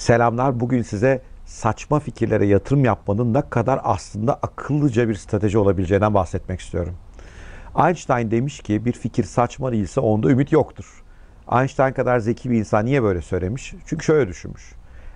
[0.00, 0.60] Selamlar.
[0.60, 6.94] Bugün size saçma fikirlere yatırım yapmanın ne kadar aslında akıllıca bir strateji olabileceğinden bahsetmek istiyorum.
[7.86, 11.02] Einstein demiş ki bir fikir saçma değilse onda ümit yoktur.
[11.52, 13.74] Einstein kadar zeki bir insan niye böyle söylemiş?
[13.86, 14.72] Çünkü şöyle düşünmüş.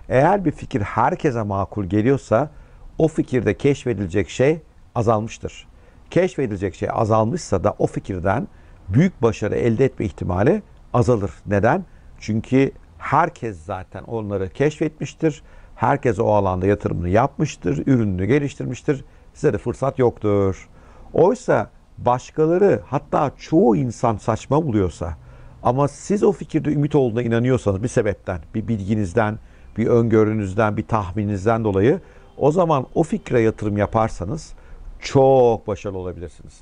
[0.09, 2.49] Eğer bir fikir herkese makul geliyorsa
[2.97, 4.61] o fikirde keşfedilecek şey
[4.95, 5.67] azalmıştır.
[6.09, 8.47] Keşfedilecek şey azalmışsa da o fikirden
[8.89, 10.61] büyük başarı elde etme ihtimali
[10.93, 11.31] azalır.
[11.45, 11.85] Neden?
[12.19, 12.71] Çünkü
[13.05, 15.43] herkes zaten onları keşfetmiştir.
[15.75, 19.05] Herkes o alanda yatırımını yapmıştır, ürününü geliştirmiştir.
[19.33, 20.69] Size de fırsat yoktur.
[21.13, 25.17] Oysa başkaları hatta çoğu insan saçma buluyorsa
[25.63, 29.39] ama siz o fikirde ümit olduğuna inanıyorsanız bir sebepten, bir bilginizden,
[29.77, 31.99] bir öngörünüzden, bir tahmininizden dolayı
[32.37, 34.53] o zaman o fikre yatırım yaparsanız
[34.99, 36.53] çok başarılı olabilirsiniz.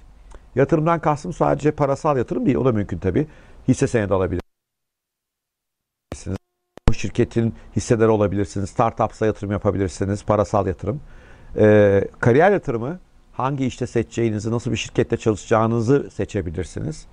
[0.55, 2.57] Yatırımdan kastım sadece parasal yatırım değil.
[2.57, 3.27] O da mümkün tabii.
[3.67, 4.42] Hisse senedi alabilirsiniz.
[7.03, 8.69] Şirketin hisseleri olabilirsiniz.
[8.69, 10.25] Startups'a yatırım yapabilirsiniz.
[10.25, 11.01] Parasal yatırım.
[11.57, 12.99] Ee, kariyer yatırımı
[13.31, 17.05] hangi işte seçeceğinizi, nasıl bir şirkette çalışacağınızı seçebilirsiniz.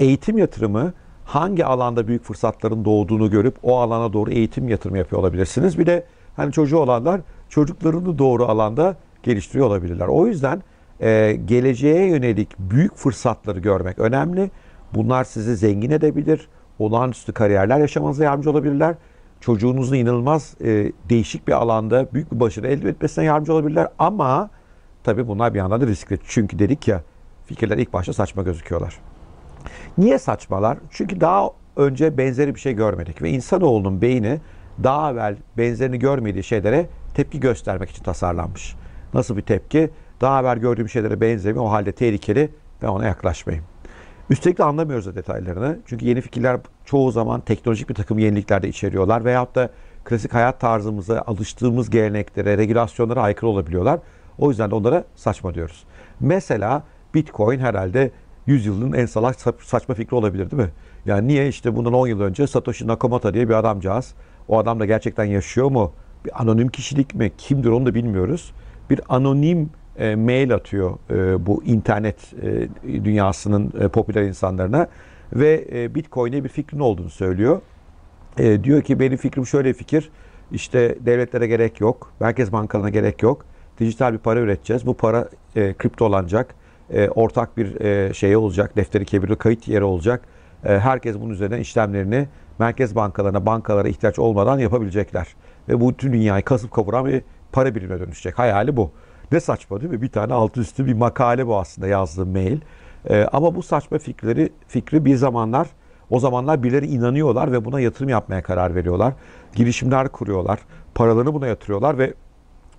[0.00, 0.92] Eğitim yatırımı
[1.24, 5.78] hangi alanda büyük fırsatların doğduğunu görüp o alana doğru eğitim yatırımı yapıyor olabilirsiniz.
[5.78, 10.06] Bir de hani çocuğu olanlar çocuklarını doğru alanda geliştiriyor olabilirler.
[10.06, 10.62] O yüzden
[11.00, 14.50] e, geleceğe yönelik büyük fırsatları görmek önemli.
[14.94, 18.94] Bunlar sizi zengin edebilir, olağanüstü kariyerler yaşamanıza yardımcı olabilirler.
[19.40, 23.88] Çocuğunuzun inanılmaz e, değişik bir alanda büyük bir başarı elde etmesine yardımcı olabilirler.
[23.98, 24.50] Ama
[25.04, 26.18] tabii bunlar bir yandan da riskli.
[26.26, 27.02] Çünkü dedik ya
[27.46, 28.98] fikirler ilk başta saçma gözüküyorlar.
[29.98, 30.78] Niye saçmalar?
[30.90, 34.40] Çünkü daha önce benzeri bir şey görmedik ve insanoğlunun beyni
[34.82, 38.76] daha evvel benzerini görmediği şeylere tepki göstermek için tasarlanmış.
[39.14, 39.90] Nasıl bir tepki?
[40.20, 41.64] Daha evvel gördüğüm şeylere benzemiyor.
[41.64, 42.50] O halde tehlikeli
[42.82, 43.66] ve ona yaklaşmayayım.
[44.30, 45.78] Üstelik de anlamıyoruz da detaylarını.
[45.86, 49.24] Çünkü yeni fikirler çoğu zaman teknolojik bir takım yenilikler de içeriyorlar.
[49.24, 49.70] Veyahut da
[50.04, 54.00] klasik hayat tarzımıza, alıştığımız geleneklere, regülasyonlara aykırı olabiliyorlar.
[54.38, 55.84] O yüzden de onlara saçma diyoruz.
[56.20, 56.82] Mesela
[57.14, 58.10] Bitcoin herhalde
[58.46, 60.70] 100 yılın en salak saçma fikri olabilir değil mi?
[61.06, 64.14] Yani niye işte bundan 10 yıl önce Satoshi Nakamoto diye bir adamcağız.
[64.48, 65.92] O adam da gerçekten yaşıyor mu?
[66.24, 67.32] Bir anonim kişilik mi?
[67.38, 68.52] Kimdir onu da bilmiyoruz.
[68.90, 72.68] Bir anonim e, mail atıyor e, bu internet e,
[73.04, 74.88] dünyasının popüler insanlarına
[75.32, 75.64] ve
[75.94, 77.60] Bitcoin'e bir fikrin olduğunu söylüyor.
[78.62, 80.10] Diyor ki benim fikrim şöyle fikir.
[80.52, 82.12] İşte devletlere gerek yok.
[82.20, 83.44] Merkez bankalarına gerek yok.
[83.80, 84.86] Dijital bir para üreteceğiz.
[84.86, 86.54] Bu para e, kriptolanacak.
[86.90, 88.76] E, ortak bir e, şey olacak.
[88.76, 90.22] Defteri kebirli kayıt yeri olacak.
[90.64, 92.28] E, herkes bunun üzerinden işlemlerini
[92.58, 95.26] merkez bankalarına, bankalara ihtiyaç olmadan yapabilecekler.
[95.68, 97.22] Ve bu bütün dünyayı kasıp kavuran bir
[97.52, 98.38] para birimine dönüşecek.
[98.38, 98.90] Hayali bu.
[99.32, 100.02] Ne saçma değil mi?
[100.02, 102.60] Bir tane altı üstü bir makale bu aslında yazdığım mail.
[103.10, 105.68] Ee, ama bu saçma fikirleri fikri bir zamanlar
[106.10, 109.14] o zamanlar birileri inanıyorlar ve buna yatırım yapmaya karar veriyorlar.
[109.54, 110.58] Girişimler kuruyorlar.
[110.94, 112.14] Paralarını buna yatırıyorlar ve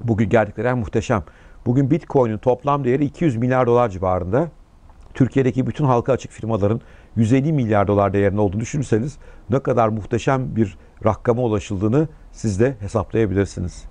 [0.02, 1.24] bugün gerçekten muhteşem.
[1.66, 4.48] Bugün Bitcoin'in toplam değeri 200 milyar dolar civarında.
[5.14, 6.82] Türkiye'deki bütün halka açık firmaların
[7.16, 9.18] 150 milyar dolar değerinde olduğunu düşünürseniz
[9.50, 13.86] ne kadar muhteşem bir rakama ulaşıldığını siz de hesaplayabilirsiniz.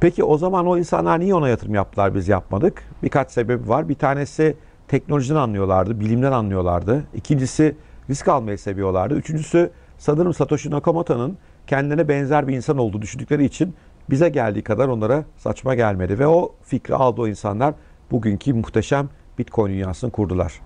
[0.00, 2.82] Peki o zaman o insanlar niye ona yatırım yaptılar biz yapmadık?
[3.02, 3.88] Birkaç sebebi var.
[3.88, 4.56] Bir tanesi
[4.88, 7.04] teknolojiden anlıyorlardı, bilimden anlıyorlardı.
[7.14, 7.76] İkincisi
[8.10, 9.14] risk almayı seviyorlardı.
[9.14, 13.74] Üçüncüsü sanırım Satoshi Nakamoto'nun kendilerine benzer bir insan olduğu düşündükleri için
[14.10, 16.18] bize geldiği kadar onlara saçma gelmedi.
[16.18, 17.74] Ve o fikri aldı o insanlar
[18.10, 19.08] bugünkü muhteşem
[19.38, 20.60] Bitcoin dünyasını kurdular.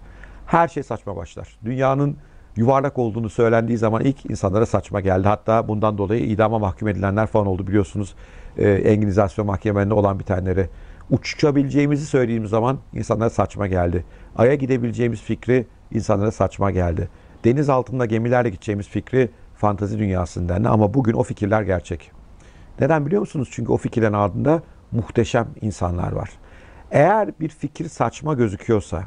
[0.46, 1.58] Her şey saçma başlar.
[1.64, 2.16] Dünyanın
[2.56, 5.28] yuvarlak olduğunu söylendiği zaman ilk insanlara saçma geldi.
[5.28, 8.14] Hatta bundan dolayı idama mahkum edilenler falan oldu biliyorsunuz.
[8.58, 10.68] E, enginizasyon mahkemelerinde olan bitenleri.
[11.10, 14.04] Uçabileceğimizi söylediğimiz zaman insanlara saçma geldi.
[14.36, 17.08] Ay'a gidebileceğimiz fikri insanlara saçma geldi.
[17.44, 22.10] Deniz altında gemilerle gideceğimiz fikri fantazi dünyasından ama bugün o fikirler gerçek.
[22.80, 23.48] Neden biliyor musunuz?
[23.52, 26.30] Çünkü o fikirlerin ardında muhteşem insanlar var.
[26.90, 29.02] Eğer bir fikir saçma gözüküyorsa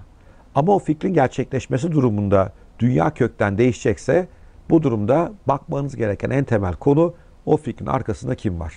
[0.55, 4.27] ama o fikrin gerçekleşmesi durumunda dünya kökten değişecekse
[4.69, 7.13] bu durumda bakmanız gereken en temel konu
[7.45, 8.73] o fikrin arkasında kim var?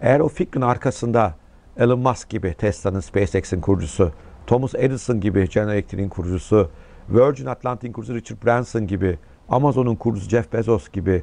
[0.00, 1.34] Eğer o fikrin arkasında
[1.76, 4.12] Elon Musk gibi Tesla'nın, SpaceX'in kurucusu,
[4.46, 6.70] Thomas Edison gibi General Electric'in kurucusu,
[7.08, 9.18] Virgin Atlantic'in kurucusu Richard Branson gibi,
[9.48, 11.22] Amazon'un kurucusu Jeff Bezos gibi,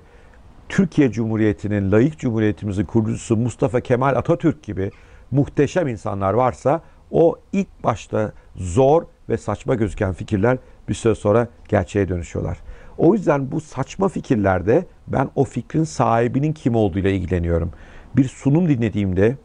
[0.69, 4.91] Türkiye Cumhuriyeti'nin, layık cumhuriyetimizin kurucusu Mustafa Kemal Atatürk gibi
[5.31, 10.57] muhteşem insanlar varsa o ilk başta zor ve saçma gözüken fikirler
[10.91, 12.57] bir süre sonra gerçeğe dönüşüyorlar.
[12.97, 17.71] O yüzden bu saçma fikirlerde ben o fikrin sahibinin kim olduğuyla ilgileniyorum.
[18.15, 19.38] Bir sunum dinlediğimde,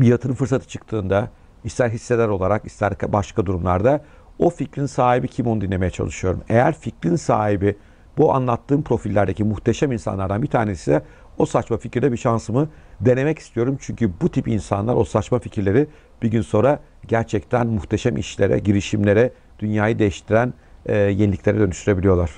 [0.00, 1.30] bir yatırım fırsatı çıktığında,
[1.64, 4.04] ister hisseler olarak, ister başka durumlarda
[4.38, 6.42] o fikrin sahibi kim onu dinlemeye çalışıyorum.
[6.48, 7.76] Eğer fikrin sahibi
[8.18, 11.02] bu anlattığım profillerdeki muhteşem insanlardan bir tanesi ise
[11.38, 12.68] O saçma fikirde bir şansımı
[13.00, 13.76] denemek istiyorum.
[13.80, 15.86] Çünkü bu tip insanlar o saçma fikirleri
[16.22, 20.54] bir gün sonra gerçekten muhteşem işlere, girişimlere, dünyayı değiştiren
[20.86, 22.30] e, yeniliklere dönüştürebiliyorlar.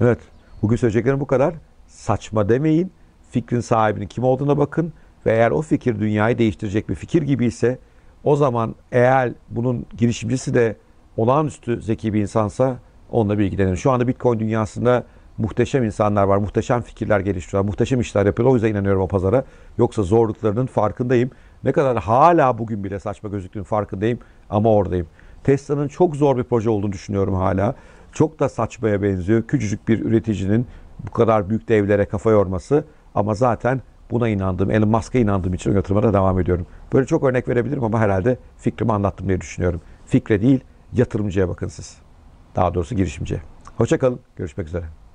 [0.00, 0.18] Evet,
[0.62, 1.54] bugün söyleyeceklerim bu kadar.
[1.86, 2.92] Saçma demeyin.
[3.30, 4.92] Fikrin sahibinin kim olduğuna bakın
[5.26, 7.78] ve eğer o fikir dünyayı değiştirecek bir fikir gibi ise
[8.24, 10.76] o zaman eğer bunun girişimcisi de
[11.16, 12.76] olağanüstü zeki bir insansa
[13.10, 13.74] onunla bilgilenin.
[13.74, 15.04] Şu anda Bitcoin dünyasında
[15.38, 18.52] muhteşem insanlar var, muhteşem fikirler geliştiriyorlar, muhteşem işler yapıyorlar.
[18.52, 19.44] O yüzden inanıyorum o pazara.
[19.78, 21.30] Yoksa zorluklarının farkındayım.
[21.64, 24.18] Ne kadar hala bugün bile saçma gözüktüğünün farkındayım
[24.50, 25.06] ama oradayım.
[25.46, 27.74] Tesla'nın çok zor bir proje olduğunu düşünüyorum hala.
[28.12, 29.42] Çok da saçmaya benziyor.
[29.42, 30.66] Küçücük bir üreticinin
[31.06, 32.84] bu kadar büyük devlere kafa yorması
[33.14, 36.66] ama zaten buna inandığım, Elon Musk'a inandığım için yatırımlara devam ediyorum.
[36.92, 39.80] Böyle çok örnek verebilirim ama herhalde fikrimi anlattım diye düşünüyorum.
[40.06, 40.60] Fikre değil,
[40.92, 41.96] yatırımcıya bakın siz.
[42.56, 43.40] Daha doğrusu girişimciye.
[43.76, 44.20] Hoşçakalın.
[44.36, 45.05] Görüşmek üzere.